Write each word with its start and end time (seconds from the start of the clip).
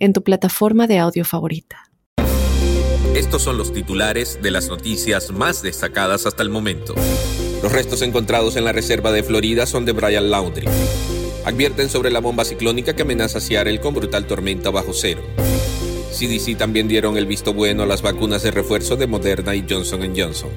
en 0.00 0.12
tu 0.12 0.22
plataforma 0.24 0.86
de 0.86 0.98
audio 0.98 1.24
favorita. 1.24 1.90
Estos 3.14 3.42
son 3.42 3.58
los 3.58 3.72
titulares 3.72 4.40
de 4.42 4.50
las 4.50 4.68
noticias 4.68 5.30
más 5.30 5.62
destacadas 5.62 6.26
hasta 6.26 6.42
el 6.42 6.48
momento. 6.48 6.94
Los 7.62 7.70
restos 7.70 8.02
encontrados 8.02 8.56
en 8.56 8.64
la 8.64 8.72
reserva 8.72 9.12
de 9.12 9.22
Florida 9.22 9.66
son 9.66 9.84
de 9.84 9.92
Brian 9.92 10.30
Laundrie. 10.30 10.68
Advierten 11.44 11.88
sobre 11.88 12.10
la 12.10 12.20
bomba 12.20 12.44
ciclónica 12.44 12.96
que 12.96 13.02
amenaza 13.02 13.40
Seattle 13.40 13.80
con 13.80 13.94
brutal 13.94 14.26
tormenta 14.26 14.70
bajo 14.70 14.92
cero. 14.92 15.22
CDC 16.12 16.56
también 16.56 16.88
dieron 16.88 17.16
el 17.16 17.26
visto 17.26 17.52
bueno 17.52 17.82
a 17.82 17.86
las 17.86 18.02
vacunas 18.02 18.42
de 18.42 18.50
refuerzo 18.50 18.96
de 18.96 19.06
Moderna 19.06 19.54
y 19.54 19.66
Johnson 19.68 20.00
Johnson. 20.16 20.50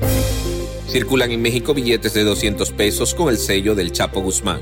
Circulan 0.87 1.31
en 1.31 1.41
México 1.41 1.73
billetes 1.73 2.13
de 2.13 2.23
200 2.23 2.71
pesos 2.71 3.13
con 3.13 3.29
el 3.29 3.37
sello 3.37 3.75
del 3.75 3.91
Chapo 3.91 4.21
Guzmán. 4.21 4.61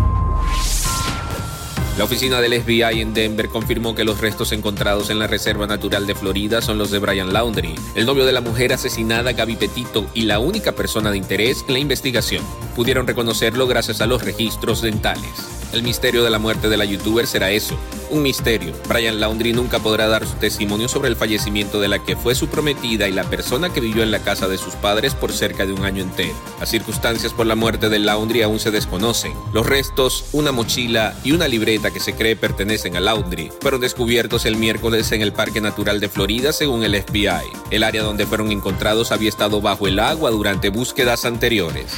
La 2.01 2.05
oficina 2.05 2.41
del 2.41 2.59
FBI 2.59 2.99
en 2.99 3.13
Denver 3.13 3.47
confirmó 3.47 3.93
que 3.93 4.03
los 4.03 4.21
restos 4.21 4.53
encontrados 4.53 5.11
en 5.11 5.19
la 5.19 5.27
Reserva 5.27 5.67
Natural 5.67 6.07
de 6.07 6.15
Florida 6.15 6.59
son 6.59 6.79
los 6.79 6.89
de 6.89 6.97
Brian 6.97 7.31
Laundrie, 7.31 7.75
el 7.93 8.07
novio 8.07 8.25
de 8.25 8.31
la 8.31 8.41
mujer 8.41 8.73
asesinada 8.73 9.33
Gaby 9.33 9.55
Petito 9.55 10.09
y 10.15 10.23
la 10.23 10.39
única 10.39 10.71
persona 10.71 11.11
de 11.11 11.17
interés 11.17 11.63
en 11.67 11.73
la 11.73 11.79
investigación. 11.79 12.43
Pudieron 12.75 13.05
reconocerlo 13.05 13.67
gracias 13.67 14.01
a 14.01 14.07
los 14.07 14.25
registros 14.25 14.81
dentales. 14.81 15.60
El 15.71 15.83
misterio 15.83 16.23
de 16.23 16.29
la 16.29 16.37
muerte 16.37 16.67
de 16.67 16.75
la 16.75 16.83
youtuber 16.83 17.25
será 17.25 17.49
eso, 17.49 17.77
un 18.09 18.21
misterio. 18.21 18.73
Brian 18.89 19.21
Laundrie 19.21 19.53
nunca 19.53 19.79
podrá 19.79 20.07
dar 20.07 20.27
su 20.27 20.33
testimonio 20.33 20.89
sobre 20.89 21.07
el 21.07 21.15
fallecimiento 21.15 21.79
de 21.79 21.87
la 21.87 21.99
que 22.03 22.17
fue 22.17 22.35
su 22.35 22.49
prometida 22.49 23.07
y 23.07 23.13
la 23.13 23.23
persona 23.23 23.71
que 23.71 23.79
vivió 23.79 24.03
en 24.03 24.11
la 24.11 24.19
casa 24.19 24.49
de 24.49 24.57
sus 24.57 24.75
padres 24.75 25.15
por 25.15 25.31
cerca 25.31 25.65
de 25.65 25.71
un 25.71 25.85
año 25.85 26.03
entero. 26.03 26.35
Las 26.59 26.69
circunstancias 26.69 27.31
por 27.31 27.45
la 27.45 27.55
muerte 27.55 27.87
de 27.87 27.99
Laundrie 27.99 28.43
aún 28.43 28.59
se 28.59 28.69
desconocen. 28.69 29.33
Los 29.53 29.65
restos, 29.65 30.25
una 30.33 30.51
mochila 30.51 31.15
y 31.23 31.31
una 31.31 31.47
libreta 31.47 31.91
que 31.91 32.01
se 32.01 32.15
cree 32.15 32.35
pertenecen 32.35 32.97
a 32.97 32.99
Laundrie 32.99 33.53
fueron 33.61 33.79
descubiertos 33.79 34.45
el 34.45 34.57
miércoles 34.57 35.11
en 35.13 35.21
el 35.21 35.31
Parque 35.31 35.61
Natural 35.61 36.01
de 36.01 36.09
Florida 36.09 36.51
según 36.51 36.83
el 36.83 37.01
FBI. 37.01 37.49
El 37.69 37.83
área 37.83 38.03
donde 38.03 38.25
fueron 38.25 38.51
encontrados 38.51 39.13
había 39.13 39.29
estado 39.29 39.61
bajo 39.61 39.87
el 39.87 39.99
agua 39.99 40.31
durante 40.31 40.69
búsquedas 40.69 41.23
anteriores 41.23 41.93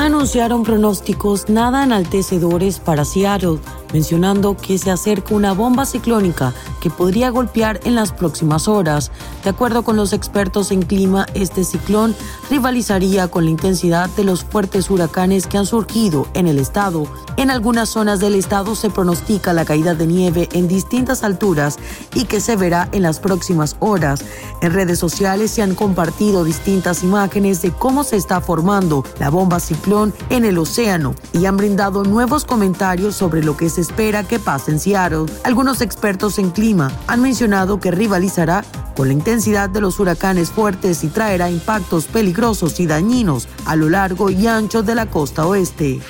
anunciaron 0.00 0.62
pronósticos 0.62 1.48
nada 1.48 1.84
enaltecedores 1.84 2.78
para 2.80 3.04
Seattle 3.04 3.58
mencionando 3.92 4.56
que 4.56 4.78
se 4.78 4.90
acerca 4.90 5.34
una 5.34 5.52
bomba 5.52 5.86
ciclónica 5.86 6.52
que 6.80 6.90
podría 6.90 7.30
golpear 7.30 7.80
en 7.84 7.94
las 7.94 8.12
próximas 8.12 8.68
horas. 8.68 9.10
De 9.44 9.50
acuerdo 9.50 9.82
con 9.82 9.96
los 9.96 10.12
expertos 10.12 10.70
en 10.70 10.82
clima, 10.82 11.26
este 11.34 11.64
ciclón 11.64 12.14
rivalizaría 12.50 13.28
con 13.28 13.44
la 13.44 13.50
intensidad 13.50 14.08
de 14.10 14.24
los 14.24 14.44
fuertes 14.44 14.90
huracanes 14.90 15.46
que 15.46 15.58
han 15.58 15.66
surgido 15.66 16.26
en 16.34 16.46
el 16.46 16.58
estado. 16.58 17.06
En 17.36 17.50
algunas 17.50 17.88
zonas 17.88 18.20
del 18.20 18.34
estado 18.34 18.74
se 18.74 18.90
pronostica 18.90 19.52
la 19.52 19.64
caída 19.64 19.94
de 19.94 20.06
nieve 20.06 20.48
en 20.52 20.68
distintas 20.68 21.24
alturas 21.24 21.78
y 22.14 22.24
que 22.24 22.40
se 22.40 22.56
verá 22.56 22.88
en 22.92 23.02
las 23.02 23.18
próximas 23.18 23.76
horas. 23.80 24.24
En 24.60 24.72
redes 24.72 24.98
sociales 24.98 25.50
se 25.50 25.62
han 25.62 25.74
compartido 25.74 26.44
distintas 26.44 27.02
imágenes 27.02 27.62
de 27.62 27.70
cómo 27.70 28.04
se 28.04 28.16
está 28.16 28.40
formando 28.40 29.04
la 29.18 29.30
bomba 29.30 29.60
ciclón 29.60 30.12
en 30.28 30.44
el 30.44 30.58
océano 30.58 31.14
y 31.32 31.46
han 31.46 31.56
brindado 31.56 32.04
nuevos 32.04 32.44
comentarios 32.44 33.14
sobre 33.14 33.42
lo 33.42 33.56
que 33.56 33.70
se 33.70 33.79
espera 33.80 34.24
que 34.24 34.38
pase 34.38 34.70
en 34.70 34.80
Seattle. 34.80 35.26
Algunos 35.44 35.80
expertos 35.80 36.38
en 36.38 36.50
clima 36.50 36.92
han 37.06 37.22
mencionado 37.22 37.80
que 37.80 37.90
rivalizará 37.90 38.64
con 38.96 39.08
la 39.08 39.14
intensidad 39.14 39.70
de 39.70 39.80
los 39.80 39.98
huracanes 39.98 40.50
fuertes 40.50 41.04
y 41.04 41.08
traerá 41.08 41.50
impactos 41.50 42.06
peligrosos 42.06 42.80
y 42.80 42.86
dañinos 42.86 43.48
a 43.66 43.76
lo 43.76 43.88
largo 43.88 44.30
y 44.30 44.46
ancho 44.46 44.82
de 44.82 44.94
la 44.94 45.06
costa 45.06 45.46
oeste. 45.46 46.00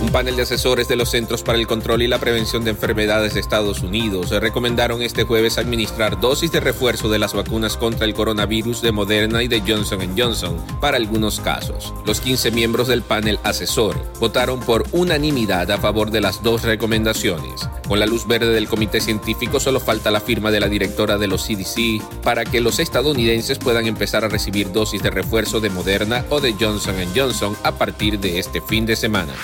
Un 0.00 0.10
panel 0.12 0.36
de 0.36 0.42
asesores 0.42 0.86
de 0.86 0.94
los 0.94 1.10
Centros 1.10 1.42
para 1.42 1.58
el 1.58 1.66
Control 1.66 2.02
y 2.02 2.06
la 2.06 2.20
Prevención 2.20 2.62
de 2.62 2.70
Enfermedades 2.70 3.34
de 3.34 3.40
Estados 3.40 3.82
Unidos 3.82 4.30
recomendaron 4.30 5.02
este 5.02 5.24
jueves 5.24 5.58
administrar 5.58 6.20
dosis 6.20 6.52
de 6.52 6.60
refuerzo 6.60 7.08
de 7.08 7.18
las 7.18 7.34
vacunas 7.34 7.76
contra 7.76 8.06
el 8.06 8.14
coronavirus 8.14 8.80
de 8.80 8.92
Moderna 8.92 9.42
y 9.42 9.48
de 9.48 9.60
Johnson 9.60 10.14
Johnson 10.16 10.56
para 10.80 10.98
algunos 10.98 11.40
casos. 11.40 11.92
Los 12.06 12.20
15 12.20 12.52
miembros 12.52 12.86
del 12.86 13.02
panel 13.02 13.40
asesor 13.42 13.96
votaron 14.20 14.60
por 14.60 14.84
unanimidad 14.92 15.68
a 15.72 15.78
favor 15.78 16.12
de 16.12 16.20
las 16.20 16.44
dos 16.44 16.62
recomendaciones. 16.62 17.68
Con 17.88 17.98
la 17.98 18.06
luz 18.06 18.26
verde 18.26 18.52
del 18.52 18.68
comité 18.68 19.00
científico 19.00 19.58
solo 19.58 19.80
falta 19.80 20.12
la 20.12 20.20
firma 20.20 20.52
de 20.52 20.60
la 20.60 20.68
directora 20.68 21.18
de 21.18 21.26
los 21.26 21.44
CDC 21.44 22.22
para 22.22 22.44
que 22.44 22.60
los 22.60 22.78
estadounidenses 22.78 23.58
puedan 23.58 23.86
empezar 23.86 24.24
a 24.24 24.28
recibir 24.28 24.70
dosis 24.70 25.02
de 25.02 25.10
refuerzo 25.10 25.58
de 25.58 25.70
Moderna 25.70 26.24
o 26.30 26.40
de 26.40 26.52
Johnson 26.52 26.94
Johnson 27.16 27.56
a 27.64 27.72
partir 27.72 28.20
de 28.20 28.38
este 28.38 28.60
fin 28.60 28.86
de 28.86 28.94
semana 28.94 29.34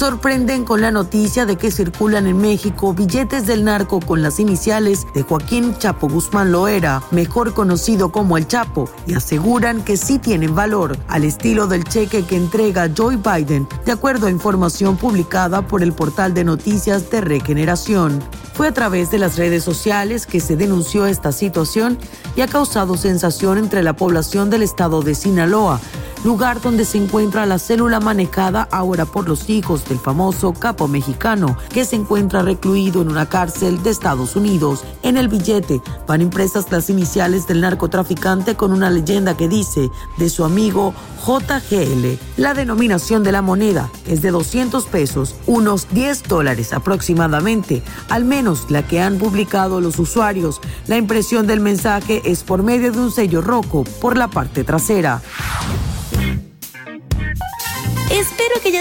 sorprenden 0.00 0.64
con 0.64 0.80
la 0.80 0.90
noticia 0.90 1.44
de 1.44 1.56
que 1.56 1.70
circulan 1.70 2.26
en 2.26 2.38
México 2.38 2.94
billetes 2.94 3.46
del 3.46 3.64
narco 3.64 4.00
con 4.00 4.22
las 4.22 4.40
iniciales 4.40 5.06
de 5.12 5.22
Joaquín 5.22 5.76
Chapo 5.76 6.08
Guzmán 6.08 6.52
Loera, 6.52 7.02
mejor 7.10 7.52
conocido 7.52 8.10
como 8.10 8.38
el 8.38 8.48
Chapo, 8.48 8.88
y 9.06 9.12
aseguran 9.12 9.84
que 9.84 9.98
sí 9.98 10.18
tienen 10.18 10.54
valor, 10.54 10.96
al 11.08 11.24
estilo 11.24 11.66
del 11.66 11.84
cheque 11.84 12.24
que 12.24 12.36
entrega 12.36 12.88
Joe 12.96 13.18
Biden, 13.18 13.68
de 13.84 13.92
acuerdo 13.92 14.26
a 14.26 14.30
información 14.30 14.96
publicada 14.96 15.66
por 15.66 15.82
el 15.82 15.92
portal 15.92 16.32
de 16.32 16.44
noticias 16.44 17.10
de 17.10 17.20
Regeneración. 17.20 18.22
Fue 18.54 18.68
a 18.68 18.72
través 18.72 19.10
de 19.10 19.18
las 19.18 19.36
redes 19.36 19.64
sociales 19.64 20.24
que 20.24 20.40
se 20.40 20.56
denunció 20.56 21.04
esta 21.04 21.30
situación 21.30 21.98
y 22.36 22.40
ha 22.40 22.46
causado 22.46 22.96
sensación 22.96 23.58
entre 23.58 23.82
la 23.82 23.96
población 23.96 24.48
del 24.48 24.62
estado 24.62 25.02
de 25.02 25.14
Sinaloa, 25.14 25.78
lugar 26.24 26.60
donde 26.60 26.84
se 26.84 26.98
encuentra 26.98 27.46
la 27.46 27.58
célula 27.58 28.00
manejada 28.00 28.68
ahora 28.70 29.06
por 29.06 29.28
los 29.28 29.48
hijos 29.48 29.84
del 29.88 29.98
famoso 29.98 30.52
capo 30.52 30.88
mexicano, 30.88 31.56
que 31.72 31.84
se 31.84 31.96
encuentra 31.96 32.42
recluido 32.42 33.02
en 33.02 33.08
una 33.08 33.28
cárcel 33.28 33.82
de 33.82 33.90
Estados 33.90 34.36
Unidos. 34.36 34.84
En 35.02 35.16
el 35.16 35.28
billete 35.28 35.80
van 36.06 36.22
impresas 36.22 36.70
las 36.70 36.90
iniciales 36.90 37.46
del 37.46 37.60
narcotraficante 37.60 38.54
con 38.54 38.72
una 38.72 38.90
leyenda 38.90 39.36
que 39.36 39.48
dice 39.48 39.90
de 40.18 40.30
su 40.30 40.44
amigo 40.44 40.94
JGL. 41.26 42.18
La 42.36 42.54
denominación 42.54 43.22
de 43.22 43.32
la 43.32 43.42
moneda 43.42 43.90
es 44.06 44.22
de 44.22 44.30
200 44.30 44.86
pesos, 44.86 45.36
unos 45.46 45.88
10 45.90 46.24
dólares 46.24 46.72
aproximadamente, 46.72 47.82
al 48.08 48.24
menos 48.24 48.70
la 48.70 48.86
que 48.86 49.00
han 49.00 49.18
publicado 49.18 49.80
los 49.80 49.98
usuarios. 49.98 50.60
La 50.86 50.96
impresión 50.96 51.46
del 51.46 51.60
mensaje 51.60 52.22
es 52.24 52.42
por 52.42 52.62
medio 52.62 52.92
de 52.92 52.98
un 52.98 53.10
sello 53.10 53.40
rojo 53.40 53.84
por 54.00 54.16
la 54.16 54.28
parte 54.28 54.64
trasera. 54.64 55.22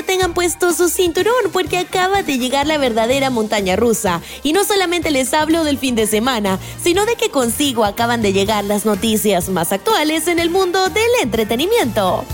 Tengan 0.06 0.34
puesto 0.34 0.74
su 0.74 0.90
cinturón 0.90 1.52
porque 1.52 1.78
acaba 1.78 2.24
de 2.24 2.38
llegar 2.38 2.66
la 2.66 2.78
verdadera 2.78 3.30
montaña 3.30 3.76
rusa. 3.76 4.22
Y 4.44 4.54
no 4.54 4.64
solamente 4.64 5.12
les 5.12 5.34
hablo 5.34 5.64
del 5.64 5.78
fin 5.78 5.96
de 5.96 6.08
semana, 6.08 6.60
sino 6.82 7.06
de 7.06 7.16
que 7.16 7.30
consigo 7.30 7.86
acaban 7.86 8.22
de 8.22 8.34
llegar 8.34 8.64
las 8.64 8.86
noticias 8.86 9.50
más 9.50 9.72
actuales 9.72 10.28
en 10.28 10.40
el 10.40 10.50
mundo 10.50 10.90
del 10.90 11.10
entretenimiento. 11.22 12.26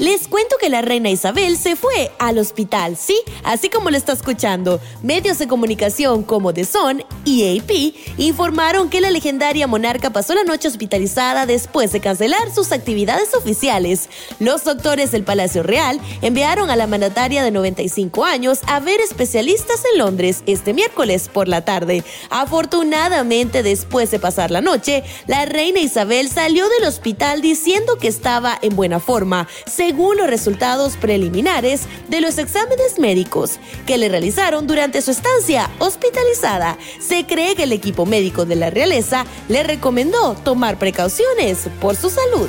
Les 0.00 0.28
cuento 0.28 0.56
que 0.58 0.70
la 0.70 0.80
reina 0.80 1.10
Isabel 1.10 1.58
se 1.58 1.76
fue 1.76 2.10
al 2.18 2.38
hospital, 2.38 2.96
sí, 2.96 3.20
así 3.44 3.68
como 3.68 3.90
lo 3.90 3.98
está 3.98 4.14
escuchando. 4.14 4.80
Medios 5.02 5.38
de 5.38 5.46
comunicación 5.46 6.22
como 6.22 6.54
The 6.54 6.64
Sun 6.64 7.04
y 7.26 7.58
AP 7.58 7.94
informaron 8.16 8.88
que 8.88 9.02
la 9.02 9.10
legendaria 9.10 9.66
monarca 9.66 10.08
pasó 10.08 10.34
la 10.34 10.42
noche 10.42 10.68
hospitalizada 10.68 11.44
después 11.44 11.92
de 11.92 12.00
cancelar 12.00 12.50
sus 12.50 12.72
actividades 12.72 13.34
oficiales. 13.34 14.08
Los 14.38 14.64
doctores 14.64 15.10
del 15.10 15.22
Palacio 15.22 15.62
Real 15.62 16.00
enviaron 16.22 16.70
a 16.70 16.76
la 16.76 16.86
mandataria 16.86 17.44
de 17.44 17.50
95 17.50 18.24
años 18.24 18.60
a 18.68 18.80
ver 18.80 19.02
especialistas 19.02 19.82
en 19.92 19.98
Londres 19.98 20.42
este 20.46 20.72
miércoles 20.72 21.28
por 21.28 21.46
la 21.46 21.66
tarde. 21.66 22.04
Afortunadamente, 22.30 23.62
después 23.62 24.10
de 24.10 24.18
pasar 24.18 24.50
la 24.50 24.62
noche, 24.62 25.04
la 25.26 25.44
reina 25.44 25.80
Isabel 25.80 26.30
salió 26.30 26.66
del 26.70 26.88
hospital 26.88 27.42
diciendo 27.42 27.98
que 27.98 28.08
estaba 28.08 28.58
en 28.62 28.74
buena 28.74 28.98
forma 28.98 29.46
según 29.90 30.18
los 30.18 30.28
resultados 30.28 30.96
preliminares 30.96 31.80
de 32.06 32.20
los 32.20 32.38
exámenes 32.38 33.00
médicos 33.00 33.58
que 33.86 33.98
le 33.98 34.08
realizaron 34.08 34.68
durante 34.68 35.02
su 35.02 35.10
estancia 35.10 35.68
hospitalizada. 35.80 36.78
Se 37.00 37.26
cree 37.26 37.56
que 37.56 37.64
el 37.64 37.72
equipo 37.72 38.06
médico 38.06 38.44
de 38.44 38.54
la 38.54 38.70
realeza 38.70 39.26
le 39.48 39.64
recomendó 39.64 40.36
tomar 40.44 40.78
precauciones 40.78 41.66
por 41.80 41.96
su 41.96 42.08
salud. 42.08 42.48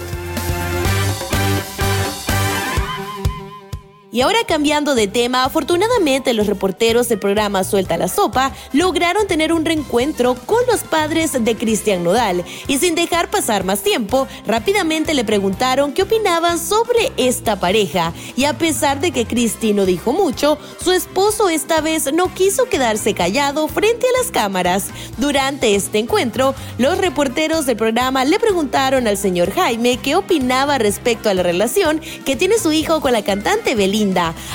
Y 4.14 4.20
ahora 4.20 4.40
cambiando 4.46 4.94
de 4.94 5.08
tema, 5.08 5.46
afortunadamente 5.46 6.34
los 6.34 6.46
reporteros 6.46 7.08
del 7.08 7.18
programa 7.18 7.64
Suelta 7.64 7.96
la 7.96 8.10
Sopa 8.10 8.52
lograron 8.74 9.26
tener 9.26 9.54
un 9.54 9.64
reencuentro 9.64 10.36
con 10.36 10.60
los 10.70 10.82
padres 10.82 11.32
de 11.42 11.56
Cristian 11.56 12.04
Nodal. 12.04 12.44
Y 12.68 12.78
sin 12.80 12.94
dejar 12.94 13.30
pasar 13.30 13.64
más 13.64 13.84
tiempo, 13.84 14.28
rápidamente 14.46 15.14
le 15.14 15.24
preguntaron 15.24 15.94
qué 15.94 16.04
opinaban 16.04 16.60
sobre 16.60 17.14
esta 17.16 17.58
pareja. 17.62 18.12
Y 18.36 18.44
a 18.44 18.58
pesar 18.58 19.00
de 19.00 19.12
que 19.12 19.26
Cristi 19.26 19.72
no 19.72 19.86
dijo 19.86 20.12
mucho, 20.12 20.58
su 20.84 20.92
esposo 20.92 21.48
esta 21.48 21.80
vez 21.80 22.12
no 22.12 22.34
quiso 22.34 22.66
quedarse 22.66 23.14
callado 23.14 23.70
frente 23.70 24.08
a 24.08 24.22
las 24.22 24.30
cámaras. 24.30 24.88
Durante 25.20 25.74
este 25.74 26.00
encuentro, 26.00 26.54
los 26.78 26.98
reporteros 26.98 27.66
del 27.66 27.78
programa 27.78 28.26
le 28.26 28.40
preguntaron 28.42 29.08
al 29.08 29.16
señor 29.16 29.54
Jaime 29.54 30.00
qué 30.04 30.18
opinaba 30.18 30.80
respecto 30.80 31.30
a 31.30 31.34
la 31.34 31.44
relación 31.44 32.02
que 32.26 32.36
tiene 32.36 32.60
su 32.60 32.74
hijo 32.74 33.00
con 33.00 33.14
la 33.14 33.24
cantante 33.24 33.74
Belinda 33.74 34.01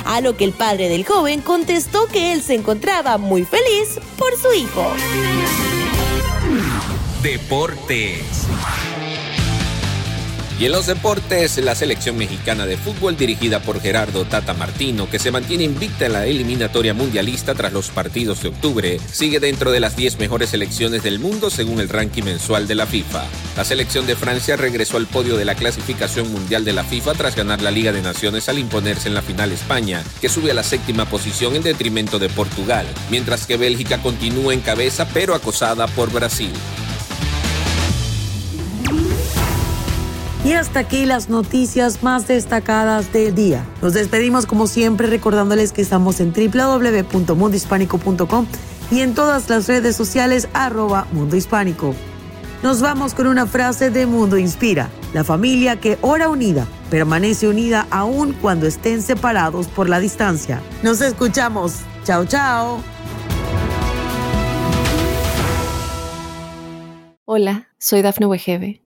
a 0.05 0.21
lo 0.23 0.37
que 0.37 0.45
el 0.45 0.53
padre 0.53 0.89
del 0.89 1.05
joven 1.05 1.41
contestó 1.41 2.07
que 2.09 2.33
él 2.33 2.43
se 2.43 2.55
encontraba 2.55 3.17
muy 3.17 3.45
feliz 3.45 4.01
por 4.19 4.37
su 4.37 4.53
hijo. 4.53 4.93
Deportes. 7.23 8.47
Y 10.59 10.65
en 10.65 10.73
los 10.73 10.87
deportes, 10.87 11.59
la 11.59 11.75
selección 11.75 12.17
mexicana 12.17 12.65
de 12.65 12.79
fútbol 12.79 13.15
dirigida 13.15 13.61
por 13.61 13.79
Gerardo 13.79 14.25
Tata 14.25 14.55
Martino, 14.55 15.07
que 15.11 15.19
se 15.19 15.31
mantiene 15.31 15.65
invicta 15.65 16.07
en 16.07 16.15
la 16.15 16.25
eliminatoria 16.25 16.95
mundialista 16.95 17.55
tras 17.55 17.75
los 17.75 17.91
partidos 17.91 18.43
de 18.43 18.49
octubre, 18.49 18.99
sigue 19.13 19.39
dentro 19.39 19.71
de 19.71 19.81
las 19.81 19.97
10 19.97 20.19
mejores 20.19 20.51
selecciones 20.51 21.03
del 21.03 21.19
mundo 21.19 21.51
según 21.51 21.79
el 21.79 21.91
ranking 21.91 22.23
mensual 22.23 22.67
de 22.67 22.75
la 22.75 22.87
FIFA. 22.87 23.25
La 23.55 23.67
selección 23.67 24.07
de 24.07 24.17
Francia 24.17 24.57
regresó 24.57 24.97
al 24.97 25.07
podio 25.07 25.37
de 25.37 25.45
la 25.45 25.57
clasificación 25.57 26.33
mundial 26.33 26.65
de 26.65 26.73
la 26.73 26.85
FIFA 26.85 27.13
tras 27.13 27.37
ganar 27.37 27.61
la 27.61 27.71
Liga 27.71 27.93
de 27.93 28.01
Naciones 28.01 28.49
al 28.49 28.59
imponerse 28.59 29.09
en 29.09 29.15
la 29.15 29.21
final 29.21 29.53
España, 29.53 30.03
que 30.23 30.31
sube 30.31 30.53
a 30.53 30.55
la 30.55 30.63
séptima 30.63 31.05
posición 31.05 31.55
en 31.55 31.65
detrimento 31.65 32.19
de 32.19 32.31
Portugal, 32.31 32.87
mientras 33.11 33.47
que 33.47 33.59
Bélgica 33.59 34.01
continúa 34.01 34.55
en 34.55 34.61
cabeza 34.61 35.07
pero 35.13 35.35
acosada 35.35 35.87
por 35.87 36.11
Brasil. 36.11 36.53
Y 40.47 40.53
hasta 40.53 40.79
aquí 40.79 41.07
las 41.07 41.29
noticias 41.29 42.05
más 42.05 42.29
destacadas 42.29 43.13
del 43.13 43.35
día. 43.35 43.67
Nos 43.83 43.95
despedimos 43.95 44.47
como 44.47 44.69
siempre 44.69 45.09
recordándoles 45.09 45.73
que 45.73 45.83
estamos 45.83 46.21
en 46.21 46.33
www.mundohispánico.com 46.33 48.47
y 48.93 49.01
en 49.01 49.17
todas 49.17 49.51
las 49.51 49.67
redes 49.67 49.97
sociales 49.97 50.47
arroba 50.53 51.09
Mundo 51.11 51.35
Hispánico. 51.35 51.97
Nos 52.63 52.81
vamos 52.81 53.13
con 53.13 53.27
una 53.27 53.49
frase 53.49 53.91
de 53.91 54.07
Mundo 54.07 54.39
Inspira. 54.39 54.89
La 55.13 55.25
familia 55.25 55.81
que 55.81 55.99
ora 56.01 56.29
unida 56.29 56.69
permanece 56.91 57.49
unida 57.49 57.89
aún 57.91 58.33
cuando 58.35 58.69
estén 58.69 59.03
separados 59.03 59.67
por 59.67 59.89
la 59.89 59.99
distancia. 59.99 60.63
Nos 60.85 61.01
escuchamos. 61.01 61.81
Chao, 62.05 62.25
chao. 62.25 62.81
Hola, 67.25 67.67
soy 67.79 68.03
Dafne 68.03 68.27
Wegebe 68.27 68.86